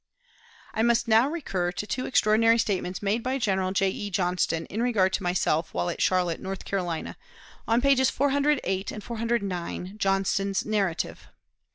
[0.73, 3.89] I must now recur to two extraordinary statements made by General J.
[3.91, 4.09] E.
[4.09, 7.15] Johnston in regard to myself while at Charlotte, North Carolina,
[7.67, 11.27] on pages 408 and 409, Johnston's "Narrative."